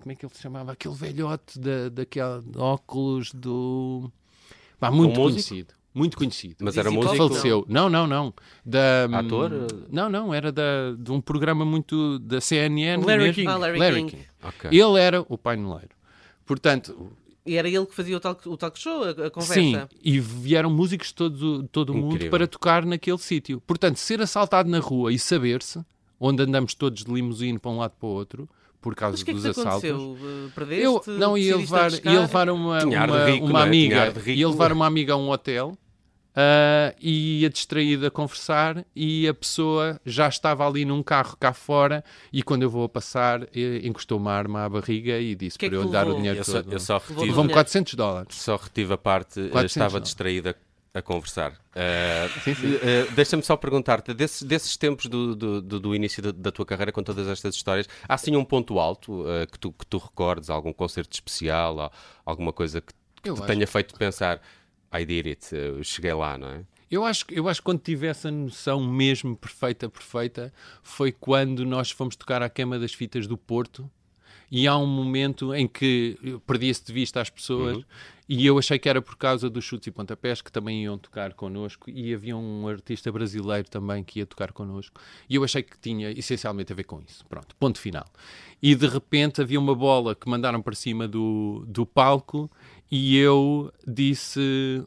Como 0.00 0.12
é 0.12 0.14
que 0.14 0.24
ele 0.24 0.34
se 0.34 0.40
chamava? 0.40 0.72
Aquele 0.72 0.94
velhote 0.94 1.58
da, 1.58 1.88
daquele 1.88 2.42
óculos 2.56 3.32
do. 3.32 4.10
Pá, 4.78 4.90
muito 4.90 5.18
Um 5.18 5.24
conhecido. 5.24 5.74
Muito 5.94 6.16
conhecido. 6.16 6.56
Mas 6.60 6.76
era 6.76 6.90
músico? 6.90 7.16
Faleceu. 7.16 7.64
Não, 7.68 7.88
não, 7.88 8.06
não. 8.06 8.32
Da, 8.64 9.06
Ator? 9.12 9.50
Não, 9.90 10.08
não. 10.08 10.32
Era 10.32 10.52
da, 10.52 10.92
de 10.96 11.10
um 11.10 11.20
programa 11.20 11.64
muito 11.64 12.18
da 12.20 12.40
CNN. 12.40 13.04
Larry 13.04 13.18
mesmo. 13.22 13.34
King. 13.34 13.48
Ah, 13.48 13.56
Larry 13.56 14.04
King. 14.04 14.26
Ok. 14.42 14.70
Ele 14.70 15.00
era 15.00 15.24
o 15.28 15.36
paineleiro. 15.36 15.90
Portanto, 16.46 17.12
E 17.48 17.56
era 17.56 17.66
ele 17.66 17.86
que 17.86 17.94
fazia 17.94 18.16
o 18.16 18.20
talk, 18.20 18.46
o 18.46 18.56
talk 18.56 18.78
show, 18.78 19.04
a, 19.04 19.10
a 19.10 19.30
conversa. 19.30 19.54
Sim, 19.54 19.78
e 20.04 20.20
vieram 20.20 20.68
músicos 20.68 21.08
de 21.08 21.14
todo, 21.14 21.62
todo 21.72 21.90
o 21.90 21.96
mundo 21.96 22.28
para 22.28 22.46
tocar 22.46 22.84
naquele 22.84 23.16
sítio. 23.18 23.60
Portanto, 23.66 23.96
ser 23.96 24.20
assaltado 24.20 24.68
na 24.68 24.78
rua 24.78 25.12
e 25.12 25.18
saber-se, 25.18 25.80
onde 26.20 26.42
andamos 26.42 26.74
todos 26.74 27.04
de 27.04 27.10
limusine 27.10 27.58
para 27.58 27.70
um 27.70 27.78
lado 27.78 27.94
para 27.98 28.06
o 28.06 28.10
outro, 28.10 28.48
por 28.82 28.94
causa 28.94 29.14
Mas 29.14 29.22
que 29.22 29.30
é 29.30 29.34
que 29.34 29.40
dos 29.40 29.54
te 29.54 29.60
assaltos. 29.60 29.90
aconteceu? 29.90 30.46
Uh, 30.46 30.50
Perdeste? 30.54 30.84
Eu 30.84 31.02
não 31.18 31.38
ia 31.38 31.56
levar, 31.56 31.90
ia 31.92 32.20
levar 32.20 32.50
uma, 32.50 32.84
uma, 32.84 33.24
rico, 33.26 33.46
uma 33.46 33.60
é? 33.60 33.62
Amiga, 33.62 34.14
ia 34.26 34.48
levar 34.48 34.70
uma 34.72 34.86
amiga 34.86 35.14
a 35.14 35.16
um 35.16 35.30
hotel 35.30 35.76
ah, 36.36 36.94
e 37.00 37.40
ia 37.42 37.50
distraída 37.50 38.08
a 38.08 38.10
conversar 38.10 38.84
e 38.94 39.26
a 39.28 39.34
pessoa 39.34 40.00
já 40.04 40.28
estava 40.28 40.66
ali 40.66 40.84
num 40.84 41.02
carro 41.02 41.36
cá 41.38 41.52
fora 41.52 42.04
e 42.32 42.42
quando 42.42 42.62
eu 42.62 42.70
vou 42.70 42.84
a 42.84 42.88
passar 42.88 43.48
encostou 43.82 44.18
uma 44.18 44.32
arma 44.32 44.64
à 44.64 44.68
barriga 44.68 45.18
e 45.18 45.34
disse 45.34 45.58
Que 45.58 45.66
é 45.66 45.68
para 45.68 45.78
que 45.78 45.82
eu 45.82 45.86
lhe 45.86 45.92
dar 45.92 46.06
o 46.08 46.14
dinheiro 46.14 46.38
Eu 46.38 46.44
só, 46.44 46.62
todo. 46.62 46.72
eu 46.72 46.80
só 46.80 46.98
retive, 46.98 47.14
Levou-me 47.20 47.34
dinheiro. 47.34 47.52
400 47.54 47.94
dólares. 47.94 48.36
só 48.36 48.56
retive 48.56 48.92
a 48.94 48.98
parte, 48.98 49.40
eh, 49.40 49.48
400 49.48 49.70
estava 49.70 50.00
distraída 50.00 50.56
a 50.94 51.02
conversar. 51.02 51.52
Sim, 52.42 52.54
sim. 52.54 52.78
eh, 52.82 53.06
Deixa-me 53.14 53.42
só 53.42 53.56
perguntar-te, 53.56 54.12
desses, 54.14 54.42
desses 54.42 54.76
tempos 54.76 55.06
do, 55.06 55.34
do, 55.36 55.62
do- 55.62 55.80
do 55.80 55.94
início 55.94 56.22
da, 56.22 56.32
da 56.32 56.50
tua 56.50 56.64
carreira, 56.66 56.90
com 56.90 57.02
todas 57.02 57.28
estas 57.28 57.54
histórias, 57.54 57.88
há 58.08 58.14
assim 58.14 58.34
um 58.36 58.44
ponto 58.44 58.78
alto 58.78 59.24
eh, 59.28 59.46
que, 59.46 59.58
tu, 59.58 59.70
que 59.72 59.86
tu 59.86 59.98
recordes, 59.98 60.50
algum 60.50 60.72
concerto 60.72 61.12
especial, 61.14 61.76
ou 61.76 61.90
alguma 62.24 62.52
coisa 62.52 62.80
que, 62.80 62.92
que 63.22 63.22
te 63.22 63.30
acho. 63.30 63.42
tenha 63.46 63.66
feito 63.66 63.94
pensar, 63.96 64.40
I 64.94 65.04
did 65.04 65.26
it, 65.26 65.54
eu 65.54 65.82
cheguei 65.84 66.12
lá, 66.12 66.36
não 66.38 66.48
é? 66.48 66.64
Eu 66.90 67.04
acho, 67.04 67.26
que- 67.26 67.38
eu 67.38 67.46
acho 67.48 67.60
que 67.60 67.64
quando 67.64 67.80
tive 67.80 68.06
essa 68.06 68.30
noção 68.30 68.80
mesmo 68.82 69.36
perfeita, 69.36 69.88
perfeita, 69.90 70.52
foi 70.82 71.12
quando 71.12 71.66
nós 71.66 71.90
fomos 71.90 72.16
tocar 72.16 72.42
à 72.42 72.48
queima 72.48 72.78
das 72.78 72.94
fitas 72.94 73.26
do 73.26 73.36
Porto 73.36 73.90
e 74.50 74.66
há 74.66 74.76
um 74.78 74.86
momento 74.86 75.54
em 75.54 75.68
que 75.68 76.18
perdia-se 76.46 76.82
de 76.86 76.92
vista 76.92 77.20
as 77.20 77.28
pessoas 77.28 77.76
e 78.28 78.44
eu 78.44 78.58
achei 78.58 78.78
que 78.78 78.88
era 78.88 79.00
por 79.00 79.16
causa 79.16 79.48
dos 79.48 79.64
chutes 79.64 79.86
e 79.86 79.90
pontapés 79.90 80.42
que 80.42 80.52
também 80.52 80.84
iam 80.84 80.98
tocar 80.98 81.32
connosco 81.32 81.88
e 81.88 82.12
havia 82.12 82.36
um 82.36 82.68
artista 82.68 83.10
brasileiro 83.10 83.68
também 83.70 84.04
que 84.04 84.18
ia 84.18 84.26
tocar 84.26 84.52
connosco 84.52 85.00
e 85.28 85.36
eu 85.36 85.44
achei 85.44 85.62
que 85.62 85.78
tinha 85.78 86.10
essencialmente 86.10 86.72
a 86.72 86.76
ver 86.76 86.84
com 86.84 87.00
isso. 87.00 87.24
Pronto, 87.26 87.56
ponto 87.56 87.78
final. 87.78 88.06
E 88.60 88.74
de 88.74 88.86
repente 88.86 89.40
havia 89.40 89.58
uma 89.58 89.74
bola 89.74 90.14
que 90.14 90.28
mandaram 90.28 90.60
para 90.60 90.74
cima 90.74 91.08
do, 91.08 91.64
do 91.66 91.86
palco 91.86 92.50
e 92.90 93.16
eu 93.16 93.72
disse 93.86 94.84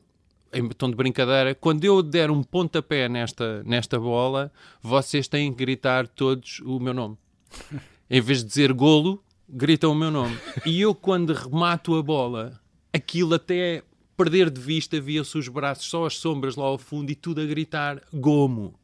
em 0.53 0.67
tom 0.69 0.89
de 0.89 0.95
brincadeira, 0.95 1.55
quando 1.55 1.83
eu 1.85 2.03
der 2.03 2.29
um 2.29 2.43
pontapé 2.43 3.07
nesta, 3.07 3.63
nesta 3.63 3.99
bola, 3.99 4.51
vocês 4.81 5.27
têm 5.27 5.51
que 5.51 5.59
gritar 5.59 6.07
todos 6.07 6.59
o 6.59 6.79
meu 6.79 6.93
nome. 6.93 7.17
em 8.09 8.21
vez 8.21 8.39
de 8.39 8.45
dizer 8.45 8.73
golo, 8.73 9.23
gritam 9.47 9.93
o 9.93 9.95
meu 9.95 10.11
nome. 10.11 10.37
E 10.65 10.81
eu, 10.81 10.93
quando 10.93 11.33
remato 11.33 11.95
a 11.95 12.03
bola, 12.03 12.60
aquilo 12.93 13.35
até 13.35 13.83
perder 14.15 14.49
de 14.49 14.61
vista, 14.61 14.99
via-se 14.99 15.37
os 15.37 15.47
braços, 15.47 15.85
só 15.85 16.05
as 16.05 16.17
sombras 16.17 16.55
lá 16.55 16.65
ao 16.65 16.77
fundo 16.77 17.11
e 17.11 17.15
tudo 17.15 17.41
a 17.41 17.45
gritar 17.45 18.01
gomo. 18.13 18.79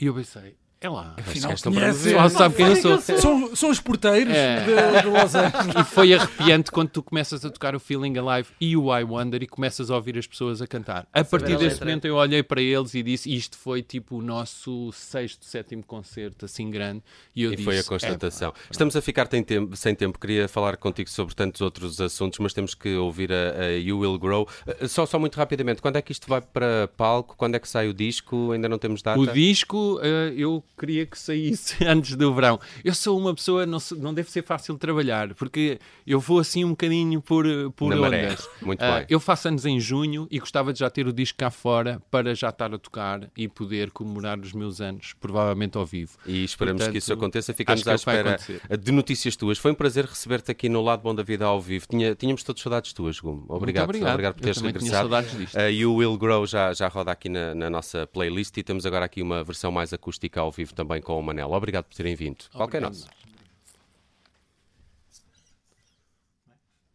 E 0.00 0.06
eu 0.06 0.14
pensei, 0.14 0.56
É 0.80 0.88
lá. 0.88 1.14
Afinal, 1.18 1.52
estão 1.54 1.72
para 1.72 1.80
conhece-. 1.92 2.12
Só 2.12 2.28
sabe 2.28 2.54
quem 2.54 2.66
eu 2.68 2.76
sou. 2.76 3.00
São, 3.00 3.56
são 3.56 3.70
os 3.70 3.80
porteiros 3.80 4.32
É. 4.32 4.60
de, 4.64 5.02
de 5.02 5.08
Los 5.08 5.34
Angeles. 5.34 5.74
E 5.76 5.84
foi 5.84 6.14
arrepiante 6.14 6.70
quando 6.70 6.88
tu 6.90 7.02
começas 7.02 7.44
a 7.44 7.50
tocar 7.50 7.74
o 7.74 7.80
Feeling 7.80 8.16
Alive 8.16 8.48
e 8.60 8.76
o 8.76 8.96
I 8.96 9.02
Wonder 9.02 9.42
e 9.42 9.46
começas 9.48 9.90
a 9.90 9.96
ouvir 9.96 10.16
as 10.16 10.26
pessoas 10.28 10.62
a 10.62 10.68
cantar. 10.68 11.08
A 11.12 11.24
partir 11.24 11.54
a 11.54 11.56
desse 11.58 11.80
momento 11.80 12.04
eu 12.04 12.14
olhei 12.14 12.44
para 12.44 12.62
eles 12.62 12.94
e 12.94 13.02
disse 13.02 13.34
isto 13.34 13.58
foi 13.58 13.82
tipo 13.82 14.18
o 14.18 14.22
nosso 14.22 14.92
sexto, 14.92 15.44
sétimo 15.44 15.82
concerto, 15.82 16.44
assim 16.44 16.70
grande. 16.70 17.02
E 17.34 17.42
eu 17.42 17.52
E 17.52 17.56
disse, 17.56 17.64
foi 17.64 17.76
a 17.76 17.80
"É, 17.80 17.82
constatação. 17.82 18.52
Estamos 18.70 18.94
a 18.94 19.02
ficar 19.02 19.26
sem 19.28 19.42
tempo, 19.42 19.76
sem 19.76 19.94
tempo. 19.96 20.16
Queria 20.16 20.46
falar 20.46 20.76
contigo 20.76 21.10
sobre 21.10 21.34
tantos 21.34 21.60
outros 21.60 22.00
assuntos, 22.00 22.38
mas 22.38 22.52
temos 22.52 22.76
que 22.76 22.94
ouvir 22.94 23.32
a, 23.32 23.64
a 23.64 23.72
You 23.72 23.98
Will 23.98 24.16
Grow. 24.18 24.48
Uh, 24.80 24.86
Só, 24.88 25.04
só 25.06 25.18
muito 25.18 25.34
rapidamente, 25.36 25.82
quando 25.82 25.96
é 25.96 26.02
que 26.02 26.12
isto 26.12 26.28
vai 26.28 26.40
para 26.40 26.88
palco? 26.96 27.34
Quando 27.36 27.56
é 27.56 27.58
que 27.58 27.68
sai 27.68 27.88
o 27.88 27.92
disco? 27.94 28.52
Ainda 28.52 28.68
não 28.68 28.78
temos 28.78 29.02
data? 29.02 29.18
O 29.18 29.26
disco 29.26 29.98
eh, 30.02 30.34
eu 30.36 30.62
queria 30.78 31.04
que 31.04 31.18
saísse 31.18 31.76
antes 31.84 32.14
do 32.16 32.32
verão. 32.34 32.58
Eu 32.84 32.94
sou 32.94 33.18
uma 33.18 33.34
pessoa, 33.34 33.66
não, 33.66 33.78
não 33.98 34.14
deve 34.14 34.30
ser 34.30 34.42
fácil 34.44 34.78
trabalhar, 34.78 35.34
porque 35.34 35.78
eu 36.06 36.20
vou 36.20 36.38
assim 36.38 36.64
um 36.64 36.70
bocadinho 36.70 37.20
por, 37.20 37.44
por 37.76 37.90
Na 37.90 37.96
maré. 37.96 38.26
ondas. 38.28 38.48
Muito 38.62 38.82
Ah, 38.82 38.98
bem. 38.98 39.06
Eu 39.10 39.20
faço 39.20 39.48
anos 39.48 39.66
em 39.66 39.78
junho 39.80 40.26
e 40.30 40.38
gostava 40.38 40.72
de 40.72 40.78
já 40.78 40.88
ter 40.88 41.06
o 41.06 41.12
disco 41.12 41.36
cá 41.38 41.50
fora 41.50 42.00
para 42.10 42.34
já 42.34 42.48
estar 42.50 42.72
a 42.72 42.78
tocar 42.78 43.28
e 43.36 43.48
poder 43.48 43.90
comemorar 43.90 44.38
os 44.38 44.52
meus 44.52 44.80
anos, 44.80 45.14
provavelmente 45.20 45.76
ao 45.76 45.84
vivo. 45.84 46.12
E 46.26 46.44
esperamos 46.44 46.80
Portanto, 46.80 46.92
que 46.92 46.98
isso 46.98 47.12
aconteça. 47.12 47.52
Ficamos 47.52 47.86
à 47.86 47.92
é 47.92 47.94
o 47.94 47.98
vai 47.98 48.16
espera 48.36 48.78
de 48.78 48.92
notícias 48.92 49.34
tuas. 49.36 49.58
Foi 49.58 49.72
um 49.72 49.74
prazer 49.74 50.04
receber-te 50.04 50.50
aqui 50.50 50.68
no 50.68 50.80
Lado 50.82 51.02
Bom 51.02 51.14
da 51.14 51.22
Vida 51.22 51.44
ao 51.44 51.60
vivo. 51.60 51.86
Tinha- 51.88 52.14
tínhamos 52.14 52.42
todos 52.42 52.62
saudades 52.62 52.92
tuas, 52.92 53.18
Gumo. 53.18 53.44
Obrigado, 53.48 53.88
Muito 53.88 54.06
obrigado. 54.06 54.34
por 54.34 54.42
teres 54.42 54.58
regressado. 54.60 54.92
saudades 55.08 55.36
disto. 55.36 55.56
A 55.58 55.66
You 55.70 55.94
Will 55.94 56.16
Grow 56.16 56.46
já, 56.46 56.72
já 56.72 56.88
roda 56.88 57.10
aqui 57.10 57.28
na, 57.28 57.54
na 57.54 57.68
nossa 57.70 58.06
playlist 58.06 58.56
e 58.56 58.62
temos 58.62 58.86
agora 58.86 59.04
aqui 59.04 59.22
uma 59.22 59.42
versão 59.42 59.72
mais 59.72 59.92
acústica 59.92 60.40
ao 60.40 60.50
vivo 60.52 60.67
também 60.74 61.00
com 61.00 61.18
o 61.18 61.22
Manel. 61.22 61.50
Obrigado 61.50 61.84
por 61.86 61.94
terem 61.94 62.14
vindo. 62.14 62.44
Qualquer 62.52 62.84
Obrigado. 62.84 63.00
nosso. 63.00 63.18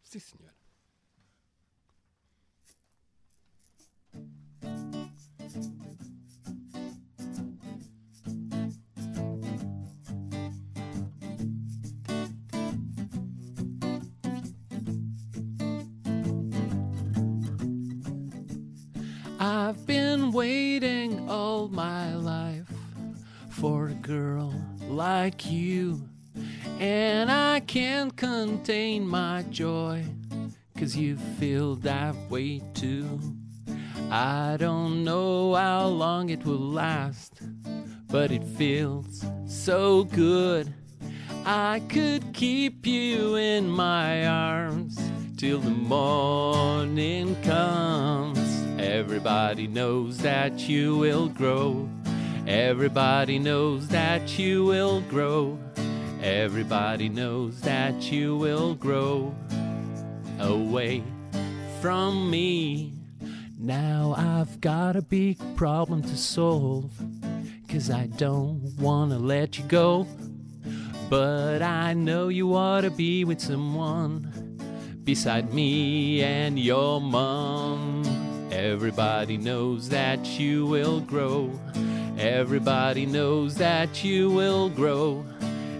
Sim, 0.04 0.18
senhor. 0.20 0.54
I've 19.40 19.84
been 19.86 20.30
waiting 20.32 21.28
all 21.28 21.68
my 21.68 22.14
life 22.14 22.63
for 23.64 23.86
a 23.86 23.94
girl 23.94 24.52
like 24.90 25.50
you. 25.50 26.06
And 26.78 27.30
I 27.30 27.60
can't 27.60 28.14
contain 28.14 29.08
my 29.08 29.42
joy, 29.48 30.04
cause 30.78 30.94
you 30.94 31.16
feel 31.16 31.76
that 31.76 32.14
way 32.28 32.60
too. 32.74 33.18
I 34.10 34.58
don't 34.58 35.02
know 35.02 35.54
how 35.54 35.86
long 35.86 36.28
it 36.28 36.44
will 36.44 36.58
last, 36.58 37.40
but 38.08 38.30
it 38.30 38.44
feels 38.44 39.24
so 39.46 40.04
good. 40.04 40.70
I 41.46 41.80
could 41.88 42.34
keep 42.34 42.86
you 42.86 43.36
in 43.36 43.66
my 43.66 44.26
arms 44.26 45.00
till 45.38 45.60
the 45.60 45.70
morning 45.70 47.34
comes. 47.42 48.38
Everybody 48.78 49.66
knows 49.66 50.18
that 50.18 50.68
you 50.68 50.98
will 50.98 51.28
grow. 51.30 51.88
Everybody 52.46 53.38
knows 53.38 53.88
that 53.88 54.38
you 54.38 54.66
will 54.66 55.00
grow. 55.02 55.58
Everybody 56.22 57.08
knows 57.08 57.60
that 57.62 58.12
you 58.12 58.36
will 58.36 58.74
grow 58.74 59.34
away 60.38 61.02
from 61.80 62.30
me. 62.30 62.92
Now 63.58 64.14
I've 64.16 64.60
got 64.60 64.94
a 64.94 65.00
big 65.00 65.38
problem 65.56 66.02
to 66.02 66.16
solve. 66.18 66.92
Cause 67.66 67.90
I 67.90 68.06
don't 68.06 68.74
wanna 68.78 69.18
let 69.18 69.58
you 69.58 69.64
go. 69.64 70.06
But 71.08 71.62
I 71.62 71.94
know 71.94 72.28
you 72.28 72.54
ought 72.54 72.82
to 72.82 72.90
be 72.90 73.24
with 73.24 73.40
someone 73.40 74.58
beside 75.02 75.54
me 75.54 76.22
and 76.22 76.58
your 76.58 77.00
mom. 77.00 78.04
Everybody 78.50 79.38
knows 79.38 79.88
that 79.88 80.24
you 80.38 80.66
will 80.66 81.00
grow. 81.00 81.50
Everybody 82.18 83.06
knows 83.06 83.56
that 83.56 84.04
you 84.04 84.30
will 84.30 84.68
grow. 84.68 85.24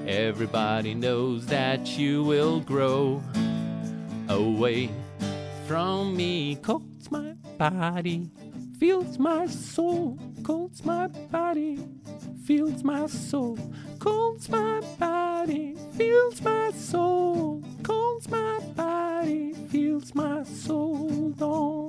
Everybody 0.06 0.94
knows 0.94 1.46
that 1.46 1.96
you 1.96 2.22
will 2.24 2.60
grow 2.60 3.22
away 4.28 4.90
from 5.66 6.16
me. 6.16 6.56
Coats 6.56 7.10
my 7.10 7.34
body, 7.56 8.30
feels 8.78 9.18
my 9.18 9.46
soul. 9.46 10.18
Coats 10.42 10.84
my 10.84 11.06
body, 11.06 11.78
feels 12.44 12.82
my 12.82 13.06
soul. 13.06 13.58
Coats 13.98 14.48
my 14.48 14.80
body, 14.98 15.76
feels 15.96 16.42
my 16.42 16.70
soul. 16.72 17.62
Coats 17.82 18.28
my 18.28 18.58
body, 18.76 19.54
feels 19.70 20.14
my 20.14 20.42
soul. 20.42 21.32
On, 21.40 21.83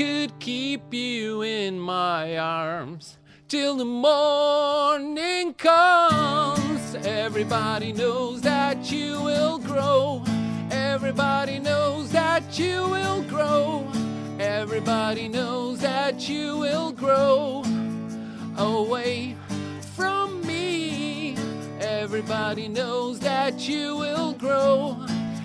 could 0.00 0.38
keep 0.38 0.94
you 0.94 1.42
in 1.42 1.78
my 1.78 2.38
arms 2.38 3.18
till 3.48 3.76
the 3.76 3.84
morning 3.84 5.52
comes. 5.52 6.94
Everybody 7.04 7.92
knows 7.92 8.40
that 8.40 8.90
you 8.90 9.20
will 9.20 9.58
grow. 9.58 10.24
Everybody 10.70 11.58
knows 11.58 12.10
that 12.12 12.58
you 12.58 12.88
will 12.88 13.22
grow. 13.24 13.86
Everybody 14.38 15.28
knows 15.28 15.80
that 15.80 16.26
you 16.30 16.56
will 16.56 16.92
grow 16.92 17.62
away 18.56 19.36
from 19.94 20.40
me. 20.46 21.36
Everybody 21.78 22.68
knows 22.68 23.20
that 23.20 23.68
you 23.68 23.96
will 23.96 24.32
grow. 24.32 24.96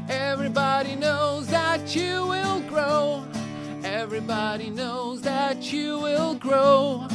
Everybody 0.08 0.96
knows 0.96 1.46
that 1.48 1.94
you 1.94 2.26
will 2.28 2.62
grow. 2.70 3.26
Everybody 4.06 4.70
knows 4.70 5.24
that 5.24 5.74
you 5.74 5.98
will 5.98 6.36
grow 6.36 7.08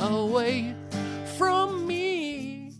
away 0.00 0.74
from 1.38 1.86
me. 1.86 2.72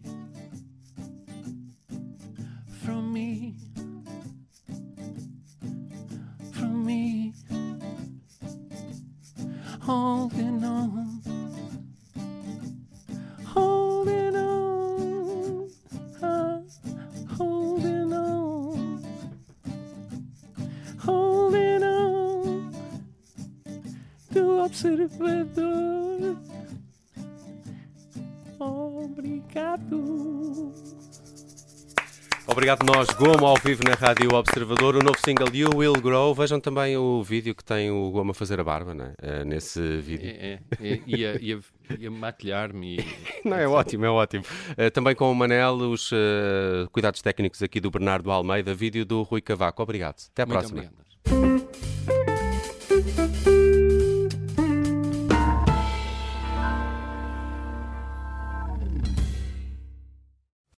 From 2.84 3.12
me. 3.12 3.54
From 6.50 6.84
me. 6.84 7.32
Holding 9.82 10.51
observador. 25.12 26.36
Obrigado. 28.58 30.72
Obrigado 32.44 32.84
nós, 32.84 33.08
Goma, 33.10 33.48
ao 33.48 33.56
vivo 33.56 33.82
na 33.84 33.94
Rádio 33.94 34.34
Observador. 34.34 34.96
O 34.96 35.02
novo 35.02 35.16
single 35.24 35.48
You 35.54 35.70
Will 35.76 35.94
Grow. 35.94 36.34
Vejam 36.34 36.60
também 36.60 36.96
o 36.96 37.22
vídeo 37.22 37.54
que 37.54 37.64
tem 37.64 37.90
o 37.90 38.10
Goma 38.10 38.32
a 38.32 38.34
fazer 38.34 38.60
a 38.60 38.64
barba, 38.64 38.94
né? 38.94 39.14
Eh, 39.22 39.44
nesse 39.44 39.80
vídeo. 39.98 40.28
É, 40.28 40.58
é, 40.80 40.88
é, 40.88 41.00
ia, 41.06 41.40
ia, 41.40 41.60
ia 41.98 42.10
maquilhar-me 42.10 42.98
e 42.98 43.04
Não, 43.48 43.56
é 43.56 43.66
ótimo, 43.66 44.04
é 44.04 44.10
ótimo. 44.10 44.44
Eh, 44.76 44.90
também 44.90 45.14
com 45.14 45.30
o 45.30 45.34
Manel, 45.34 45.74
os 45.74 46.10
eh, 46.12 46.86
cuidados 46.90 47.22
técnicos 47.22 47.62
aqui 47.62 47.80
do 47.80 47.90
Bernardo 47.90 48.30
Almeida, 48.30 48.74
vídeo 48.74 49.04
do 49.04 49.22
Rui 49.22 49.40
Cavaco. 49.40 49.82
Obrigado. 49.82 50.16
Até 50.32 50.42
à 50.42 50.46
Muito 50.46 50.58
próxima. 50.58 50.90
obrigado. 51.24 51.51